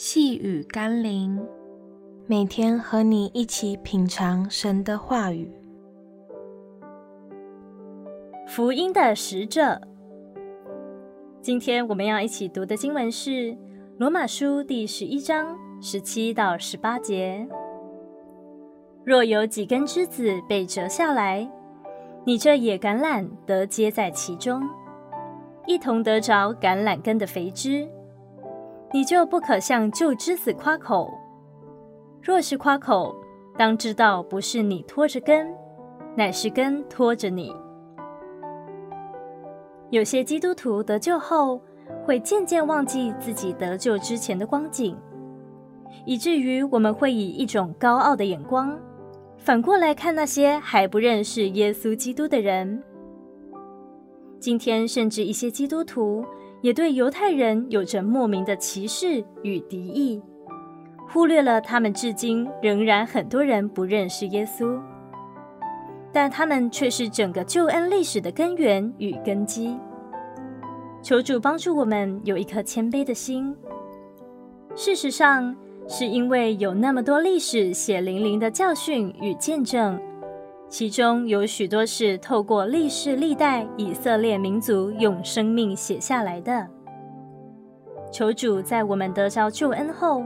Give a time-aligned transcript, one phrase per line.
[0.00, 1.44] 细雨甘霖，
[2.28, 5.52] 每天和你一起品尝神的话语。
[8.46, 9.80] 福音的使者，
[11.42, 13.30] 今天我们要一起读的经文是
[13.98, 17.48] 《罗马书》第十一章十七到十八节。
[19.04, 21.50] 若有几根枝子被折下来，
[22.24, 24.62] 你这野橄榄得接在其中，
[25.66, 27.88] 一同得着橄榄根的肥枝。
[28.92, 31.12] 你就不可向旧之子夸口。
[32.22, 33.14] 若是夸口，
[33.56, 35.54] 当知道不是你拖着根，
[36.16, 37.54] 乃是根拖着你。
[39.90, 41.60] 有些基督徒得救后，
[42.04, 44.96] 会渐渐忘记自己得救之前的光景，
[46.04, 48.78] 以至于我们会以一种高傲的眼光，
[49.36, 52.82] 反过来看那些还不认识耶稣基督的人。
[54.38, 56.24] 今天，甚至一些基督徒。
[56.60, 60.20] 也对犹太人有着莫名的歧视与敌意，
[61.08, 64.80] 忽略了他们至今仍然很多人不认识耶稣，
[66.12, 69.78] 但他们却是整个救恩历史的根源与根基。
[71.00, 73.56] 求主帮助我们有一颗谦卑的心。
[74.74, 75.54] 事实上，
[75.86, 79.98] 是因为有那么多历史血淋淋的教训与见证。
[80.68, 86.66] 其中有许多是透过历世历代以色列民族用生命写下来的。
[88.12, 90.22] 求主在我们得着救恩后，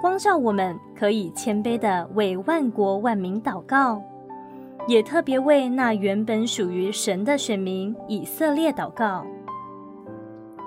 [0.00, 4.02] 光照我们可以谦卑的为万国万民祷告，
[4.88, 9.24] 也特别为那原本属于神的选民以色列祷告。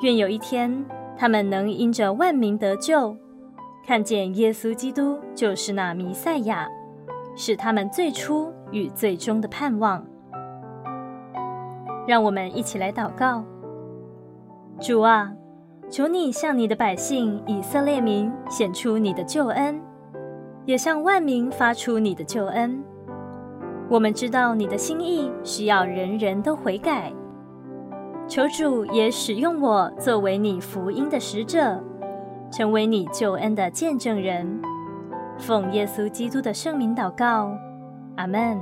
[0.02, 0.86] 愿有一天，
[1.17, 3.16] 他们能因着万民得救，
[3.86, 6.67] 看见耶稣基督就是那弥赛亚，
[7.38, 8.52] 是他们最初。
[8.73, 10.05] 与最终的盼望，
[12.05, 13.41] 让我们一起来祷告。
[14.77, 15.31] 主啊，
[15.89, 19.81] 求你向你的百姓以色列民显出你的救恩，
[20.66, 22.83] 也向万民发出你的救恩。
[23.89, 27.13] 我们知道你的心意是要人人都悔改。
[28.28, 31.81] 求主也使用我作为你福音的使者，
[32.51, 34.62] 成为你救恩的见证人。
[35.40, 37.52] 奉耶稣基督的圣名祷告。
[38.16, 38.59] 阿门。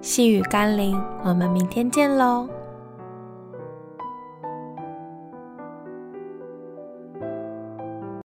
[0.00, 2.48] 细雨甘霖，我们明天见喽。